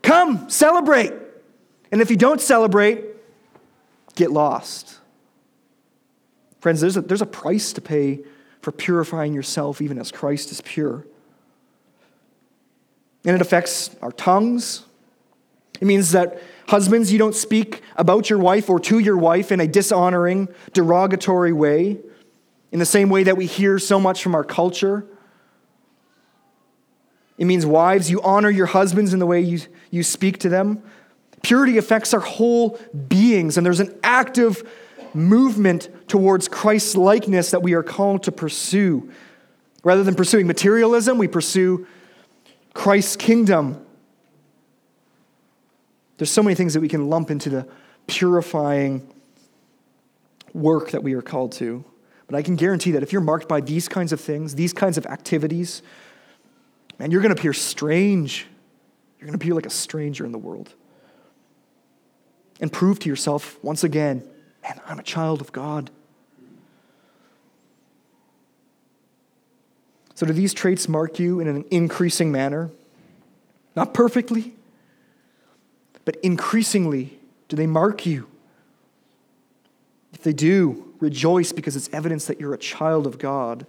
[0.03, 1.12] Come, celebrate.
[1.90, 3.05] And if you don't celebrate,
[4.20, 4.98] get lost.
[6.61, 8.20] Friends, there's a, there's a price to pay
[8.61, 11.06] for purifying yourself, even as Christ is pure.
[13.24, 14.85] And it affects our tongues.
[15.80, 19.59] It means that husbands, you don't speak about your wife or to your wife in
[19.59, 21.98] a dishonoring, derogatory way,
[22.70, 25.06] in the same way that we hear so much from our culture.
[27.38, 30.83] It means, wives, you honor your husbands in the way you, you speak to them.
[31.42, 34.68] Purity affects our whole beings, and there's an active
[35.14, 39.11] movement towards Christ's likeness that we are called to pursue.
[39.83, 41.87] Rather than pursuing materialism, we pursue
[42.74, 43.85] Christ's kingdom.
[46.18, 47.66] There's so many things that we can lump into the
[48.07, 49.09] purifying
[50.53, 51.85] work that we are called to.
[52.26, 54.98] But I can guarantee that if you're marked by these kinds of things, these kinds
[54.98, 55.83] of activities,
[56.98, 58.46] man, you're going to appear strange.
[59.18, 60.74] You're going to appear like a stranger in the world.
[62.61, 64.23] And prove to yourself once again,
[64.62, 65.90] man, I'm a child of God.
[70.14, 72.70] So, do these traits mark you in an increasing manner?
[73.75, 74.53] Not perfectly,
[76.05, 77.18] but increasingly,
[77.49, 78.27] do they mark you?
[80.12, 83.64] If they do, rejoice because it's evidence that you're a child of God.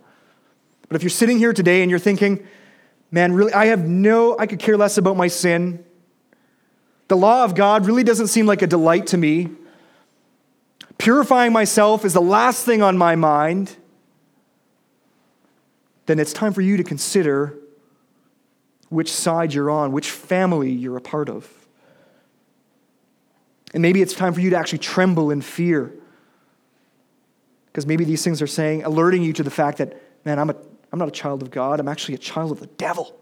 [0.90, 2.46] But if you're sitting here today and you're thinking,
[3.12, 5.86] man, really, I have no, I could care less about my sin.
[7.12, 9.50] The law of God really doesn't seem like a delight to me.
[10.98, 13.76] Purifying myself is the last thing on my mind
[16.06, 17.58] then it's time for you to consider
[18.88, 21.50] which side you're on, which family you're a part of.
[23.74, 25.94] And maybe it's time for you to actually tremble in fear.
[27.66, 30.56] Because maybe these things are saying, alerting you to the fact that, man, I'm, a,
[30.94, 33.20] I'm not a child of God, I'm actually a child of the devil.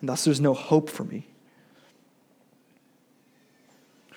[0.00, 1.28] And thus there's no hope for me.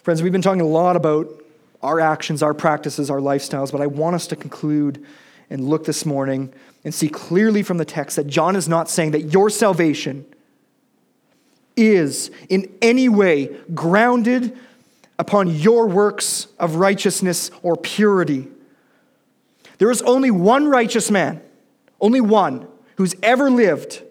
[0.06, 1.44] Friends, we've been talking a lot about
[1.82, 5.04] our actions, our practices, our lifestyles, but I want us to conclude
[5.50, 9.13] and look this morning and see clearly from the text that John is not saying
[9.13, 10.24] that your salvation
[11.76, 14.56] is in any way grounded
[15.18, 18.48] upon your works of righteousness or purity.
[19.80, 21.41] There is only one righteous man,
[22.00, 24.04] only one, who's ever lived.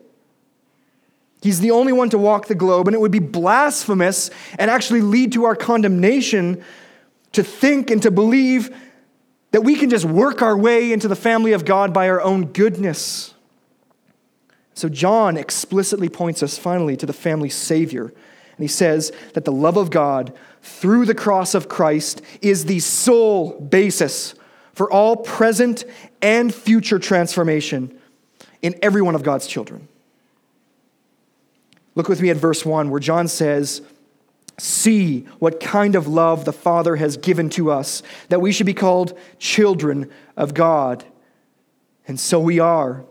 [1.45, 5.03] He's the only one to walk the globe, and it would be blasphemous and actually
[5.03, 6.65] lead to our condemnation
[7.33, 8.75] to think and to believe
[9.51, 12.47] that we can just work our way into the family of God by our own
[12.47, 13.35] goodness.
[14.73, 18.05] So, John explicitly points us finally to the family Savior.
[18.05, 22.81] And he says that the love of God through the cross of Christ is the
[22.81, 24.35] sole basis
[24.73, 25.85] for all present
[26.23, 28.01] and future transformation
[28.63, 29.89] in every one of God's children.
[31.95, 33.83] Look with me at verse 1, where John says,
[34.59, 38.75] see what kind of love the Father has given to us, that we should be
[38.75, 41.05] called children of God.
[42.07, 43.05] And so we are.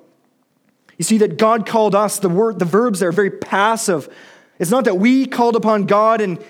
[0.97, 4.13] You see that God called us, the word, the verbs are very passive.
[4.59, 6.43] It's not that we called upon God and,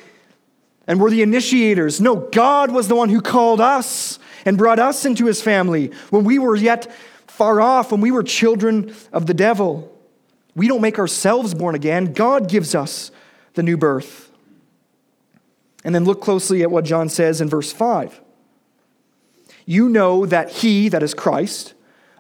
[0.85, 2.01] and were the initiators.
[2.01, 6.25] No, God was the one who called us and brought us into his family when
[6.25, 6.91] we were yet
[7.27, 9.92] far off, when we were children of the devil.
[10.55, 13.11] We don't make ourselves born again, God gives us
[13.53, 14.31] the new birth.
[15.83, 18.21] And then look closely at what John says in verse 5.
[19.65, 21.73] You know that he, that is Christ,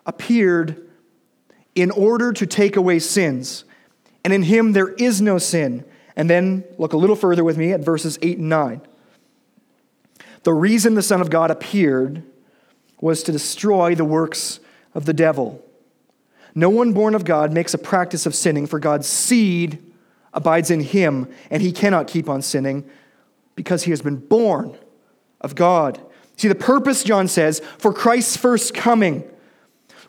[0.05, 0.89] appeared
[1.75, 3.65] in order to take away sins,
[4.23, 5.85] and in him there is no sin.
[6.15, 8.81] And then look a little further with me at verses 8 and 9.
[10.43, 12.23] The reason the Son of God appeared
[13.01, 14.59] was to destroy the works
[14.93, 15.63] of the devil.
[16.55, 19.83] No one born of God makes a practice of sinning, for God's seed
[20.33, 22.89] abides in him, and he cannot keep on sinning
[23.55, 24.77] because he has been born
[25.41, 25.99] of God.
[26.37, 29.23] See, the purpose, John says, for Christ's first coming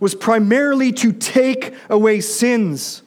[0.00, 3.02] was primarily to take away sins.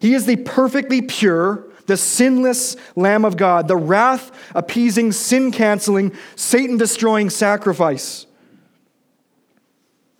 [0.00, 6.12] He is the perfectly pure, the sinless Lamb of God, the wrath appeasing, sin canceling,
[6.36, 8.26] Satan destroying sacrifice.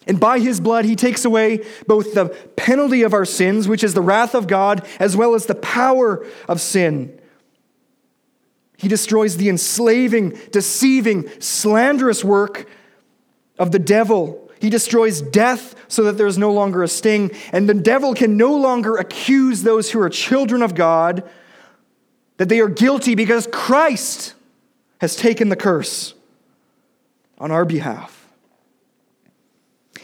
[0.06, 2.26] And by his blood, he takes away both the
[2.56, 6.26] penalty of our sins, which is the wrath of God, as well as the power
[6.46, 7.18] of sin.
[8.76, 12.68] He destroys the enslaving, deceiving, slanderous work
[13.58, 14.50] of the devil.
[14.60, 17.30] He destroys death so that there is no longer a sting.
[17.52, 21.28] And the devil can no longer accuse those who are children of God
[22.36, 24.34] that they are guilty because Christ
[25.00, 26.14] has taken the curse
[27.38, 28.23] on our behalf.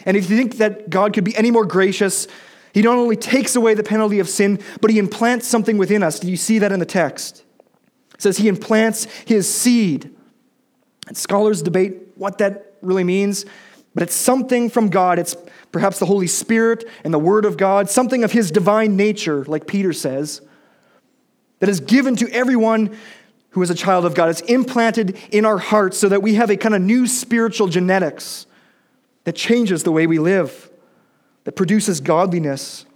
[0.06, 2.26] And if you think that God could be any more gracious,
[2.72, 6.20] he not only takes away the penalty of sin, but he implants something within us.
[6.20, 7.44] Do you see that in the text?
[8.14, 10.14] It says he implants his seed.
[11.08, 13.44] And scholars debate what that really means,
[13.94, 15.18] but it's something from God.
[15.18, 15.36] It's
[15.72, 19.66] perhaps the Holy Spirit and the Word of God, something of his divine nature, like
[19.66, 20.40] Peter says,
[21.58, 22.96] that is given to everyone
[23.50, 24.28] who is a child of God.
[24.28, 28.46] It's implanted in our hearts so that we have a kind of new spiritual genetics
[29.24, 30.70] that changes the way we live,
[31.44, 32.86] that produces godliness.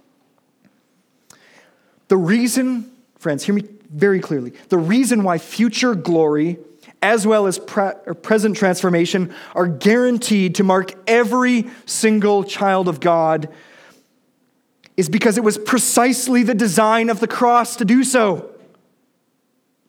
[2.07, 6.57] The reason, friends, hear me very clearly, the reason why future glory
[7.01, 13.47] as well as pre- present transformation are guaranteed to mark every single child of God
[14.97, 18.49] is because it was precisely the design of the cross to do so.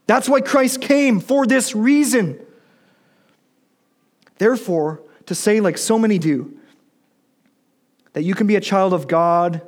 [0.07, 2.39] That's why Christ came, for this reason.
[4.39, 6.57] Therefore, to say, like so many do,
[8.13, 9.61] that you can be a child of God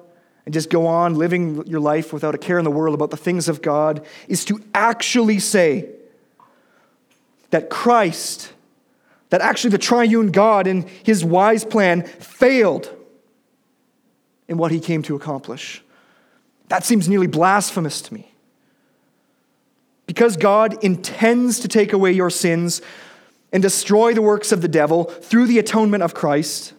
[0.46, 3.16] and just go on living your life without a care in the world about the
[3.16, 5.90] things of God is to actually say
[7.50, 8.52] that Christ,
[9.28, 12.94] that actually the triune God in his wise plan failed
[14.48, 15.82] in what he came to accomplish.
[16.68, 18.32] That seems nearly blasphemous to me.
[20.06, 22.80] Because God intends to take away your sins
[23.52, 26.74] and destroy the works of the devil through the atonement of Christ,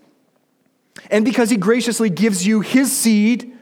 [1.09, 3.55] and because he graciously gives you his seed,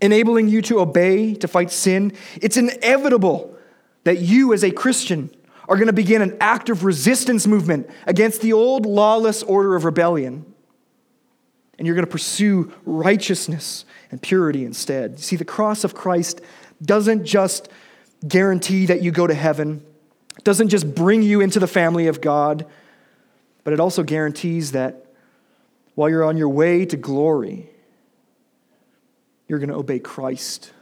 [0.00, 3.56] enabling you to obey, to fight sin, it's inevitable
[4.04, 5.30] that you, as a Christian,
[5.68, 10.44] are going to begin an active resistance movement against the old lawless order of rebellion.
[11.78, 15.18] And you're going to pursue righteousness and purity instead.
[15.18, 16.40] See, the cross of Christ
[16.82, 17.68] doesn't just
[18.26, 19.84] guarantee that you go to heaven
[20.44, 22.66] doesn't just bring you into the family of God,
[23.64, 25.06] but it also guarantees that
[25.94, 27.68] while you're on your way to glory,
[29.48, 30.72] you're going to obey Christ.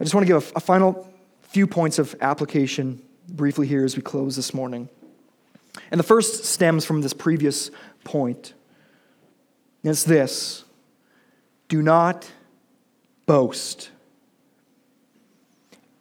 [0.00, 1.08] I just want to give a, a, final
[1.42, 4.88] few points of application briefly here as we close this morning.
[5.90, 7.70] And the first stems from this previous
[8.02, 8.54] point.
[9.82, 10.64] And it's this
[11.68, 12.30] do not
[13.26, 13.90] boast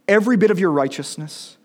[0.07, 1.57] every bit of your righteousness,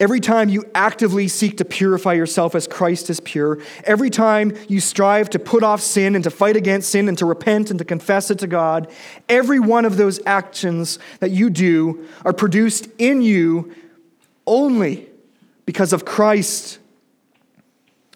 [0.00, 4.80] every time you actively seek to purify yourself as Christ is pure, every time you
[4.80, 7.84] strive to put off sin and to fight against sin and to repent and to
[7.84, 8.90] confess it to God,
[9.28, 13.74] every one of those actions that you do are produced in you
[14.46, 15.08] only
[15.66, 16.78] because of Christ.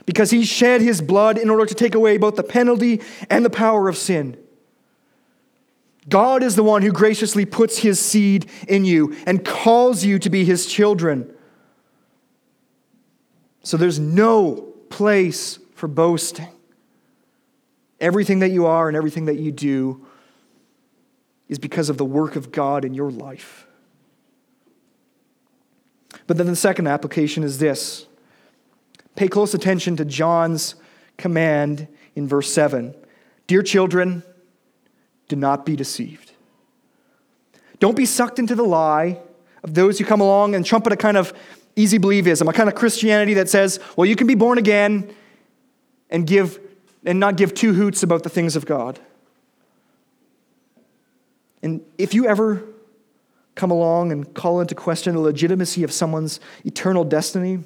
[0.05, 3.51] Because he shed his blood in order to take away both the penalty and the
[3.51, 4.37] power of sin.
[6.09, 10.31] God is the one who graciously puts his seed in you and calls you to
[10.31, 11.33] be his children.
[13.63, 14.55] So there's no
[14.91, 16.49] place for boasting.
[18.01, 20.07] Everything that you are and everything that you do
[21.49, 23.67] is because of the work of God in your life.
[26.27, 28.07] But then the second application is this
[29.17, 30.77] pay close attention to John's
[31.17, 32.95] command in verse 7.
[33.47, 34.23] Dear children,
[35.29, 36.33] do not be deceived.
[37.81, 39.19] Don't be sucked into the lie
[39.63, 41.33] of those who come along and trumpet a kind of
[41.77, 45.15] easy believism, a kind of Christianity that says, well, you can be born again
[46.11, 46.59] and give
[47.05, 48.99] and not give two hoots about the things of God.
[51.63, 52.63] And if you ever
[53.55, 57.61] come along and call into question the legitimacy of someone's eternal destiny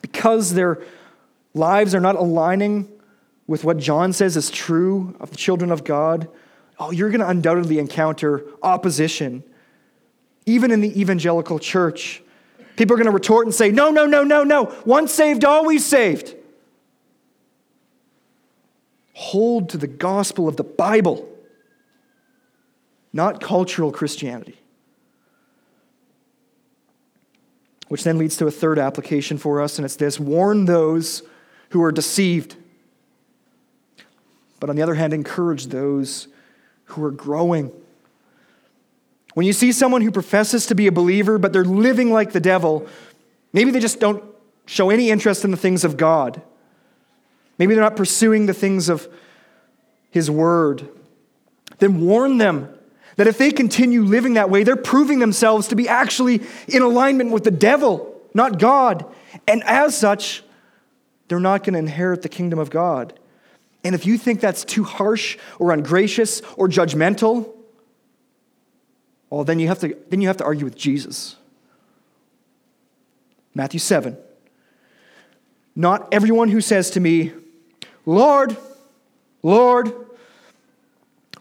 [0.00, 0.82] because their
[1.54, 2.88] lives are not aligning
[3.46, 6.28] with what John says is true of the children of God,
[6.78, 9.42] oh, you're going to undoubtedly encounter opposition,
[10.46, 12.22] even in the evangelical church.
[12.76, 14.74] People are going to retort and say, no, no, no, no, no.
[14.84, 16.34] Once saved, always saved.
[19.14, 21.28] Hold to the gospel of the Bible,
[23.12, 24.56] not cultural Christianity.
[27.88, 31.22] Which then leads to a third application for us, and it's this warn those
[31.70, 32.54] who are deceived.
[34.60, 36.28] But on the other hand, encourage those
[36.88, 37.72] who are growing.
[39.34, 42.40] When you see someone who professes to be a believer, but they're living like the
[42.40, 42.86] devil,
[43.52, 44.24] maybe they just don't
[44.66, 46.42] show any interest in the things of God.
[47.56, 49.08] maybe they're not pursuing the things of
[50.10, 50.88] His Word,
[51.78, 52.72] then warn them
[53.16, 57.32] that if they continue living that way, they're proving themselves to be actually in alignment
[57.32, 59.04] with the devil, not God.
[59.48, 60.44] And as such,
[61.26, 63.18] they're not going to inherit the kingdom of God.
[63.84, 67.52] And if you think that's too harsh or ungracious or judgmental,
[69.30, 71.36] well, then you have to, then you have to argue with Jesus.
[73.54, 74.16] Matthew 7.
[75.76, 77.32] Not everyone who says to me,
[78.04, 78.56] Lord,
[79.42, 79.92] Lord,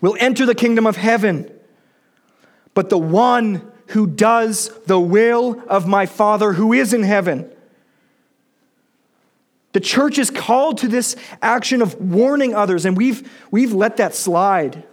[0.01, 1.51] will enter the kingdom of heaven,
[2.73, 7.49] but the one who does the will of my Father who is in heaven.
[9.73, 14.15] The church is called to this action of warning others, and we've, we've let that
[14.15, 14.83] slide.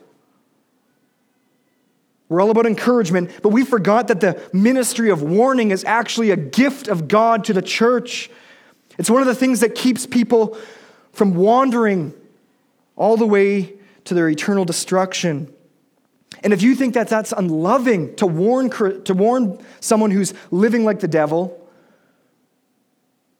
[2.28, 6.36] We're all about encouragement, but we forgot that the ministry of warning is actually a
[6.36, 8.30] gift of God to the church.
[8.98, 10.58] It's one of the things that keeps people
[11.12, 12.12] from wandering
[12.96, 15.52] all the way to their eternal destruction.
[16.42, 21.00] And if you think that that's unloving to warn, to warn someone who's living like
[21.00, 21.63] the devil,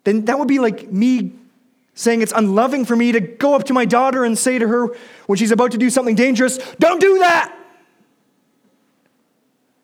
[0.04, 1.32] then that would be like me
[1.94, 4.94] saying it's unloving for me to go up to my daughter and say to her
[5.26, 7.54] when she's about to do something dangerous, Don't do that!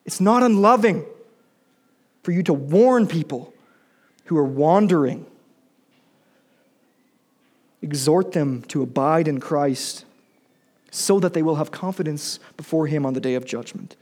[0.04, 1.04] It's not unloving
[2.22, 3.52] for you to warn people
[4.24, 5.26] who are wandering.
[7.82, 10.04] Exhort them to abide in Christ
[10.90, 13.96] so that they will have confidence before Him on the day of judgment.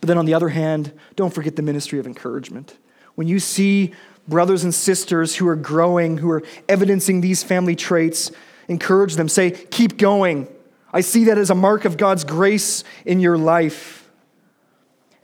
[0.00, 2.76] But then on the other hand, don't forget the ministry of encouragement.
[3.14, 3.94] When you see
[4.28, 8.30] brothers and sisters who are growing, who are evidencing these family traits,
[8.68, 9.28] encourage them.
[9.28, 10.48] Say, keep going.
[10.92, 14.10] I see that as a mark of God's grace in your life.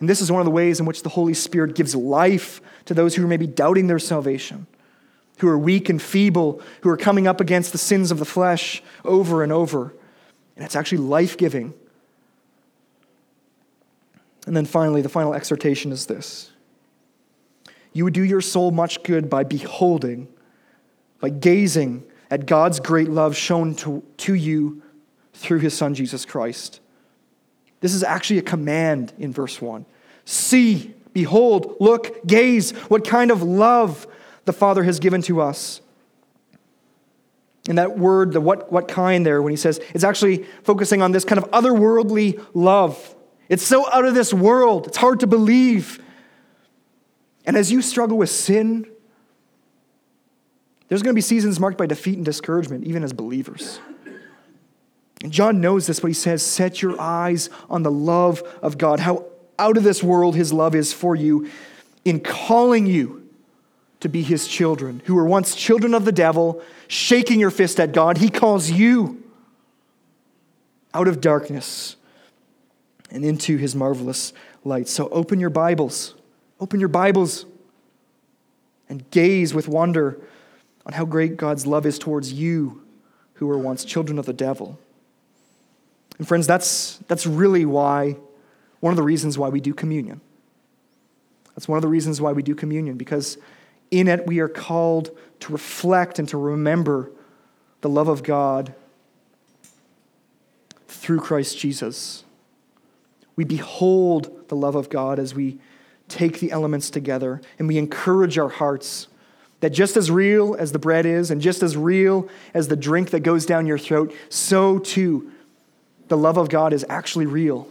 [0.01, 2.95] And this is one of the ways in which the Holy Spirit gives life to
[2.95, 4.67] those who are maybe doubting their salvation,
[5.39, 8.83] who are weak and feeble, who are coming up against the sins of the flesh
[9.05, 9.95] over and over.
[10.57, 11.75] And it's actually life giving.
[14.47, 16.51] And then finally, the final exhortation is this
[17.93, 20.29] You would do your soul much good by beholding,
[21.21, 24.83] by gazing at God's great love shown to, to you
[25.33, 26.81] through his Son, Jesus Christ.
[27.81, 29.87] This is actually a command in verse 1.
[30.25, 34.07] See, behold, look, gaze what kind of love
[34.45, 35.81] the Father has given to us.
[37.69, 41.13] And that word, the what, what kind there, when he says, it's actually focusing on
[41.13, 43.15] this kind of otherworldly love.
[43.49, 46.03] It's so out of this world, it's hard to believe.
[47.49, 48.87] And as you struggle with sin,
[50.89, 53.81] there's going to be seasons marked by defeat and discouragement, even as believers.
[55.23, 59.01] And John knows this, but he says, Set your eyes on the love of God,
[59.01, 59.25] how
[59.59, 61.51] out of this world his love is for you
[62.05, 63.27] in calling you
[64.01, 67.93] to be his children, who were once children of the devil, shaking your fist at
[67.93, 68.19] God.
[68.19, 69.23] He calls you
[70.93, 71.97] out of darkness
[73.11, 74.35] and into his marvelous
[74.65, 74.87] light.
[74.87, 76.15] So open your Bibles,
[76.61, 77.47] open your Bibles,
[78.89, 80.19] and gaze with wonder
[80.87, 82.83] on how great God's love is towards you
[83.35, 84.79] who were once children of the devil.
[86.19, 88.17] And friends, that's, that's really why,
[88.81, 90.21] one of the reasons why we do communion.
[91.55, 93.37] That's one of the reasons why we do communion, because
[93.91, 97.11] in it we are called to reflect and to remember
[97.83, 98.75] the love of God
[100.89, 102.25] through Christ Jesus.
[103.37, 105.59] We behold the love of God as we
[106.09, 109.09] take the elements together and we encourage our hearts
[109.61, 113.11] that just as real as the bread is and just as real as the drink
[113.11, 115.31] that goes down your throat, so too
[116.09, 117.69] the love of God is actually real.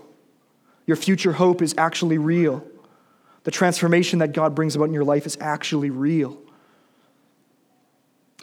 [0.85, 2.65] Your future hope is actually real.
[3.43, 6.37] The transformation that God brings about in your life is actually real.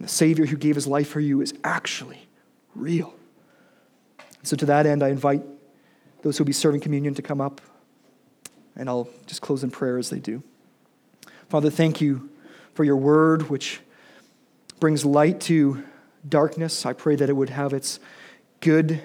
[0.01, 2.27] The Savior who gave his life for you is actually
[2.75, 3.15] real.
[4.43, 5.43] So, to that end, I invite
[6.23, 7.61] those who will be serving communion to come up,
[8.77, 10.43] and I'll just close in prayer as they do.
[11.49, 12.31] Father, thank you
[12.75, 13.81] for your word, which
[14.81, 15.85] brings light to
[16.29, 16.85] darkness.
[16.85, 18.01] I pray that it would have its
[18.61, 19.01] good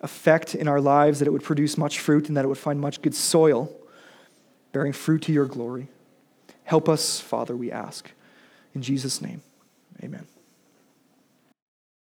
[0.00, 2.80] effect in our lives, that it would produce much fruit, and that it would find
[2.80, 3.74] much good soil,
[4.72, 5.88] bearing fruit to your glory.
[6.64, 8.10] Help us, Father, we ask.
[8.74, 9.42] In Jesus' name,
[10.02, 10.26] amen.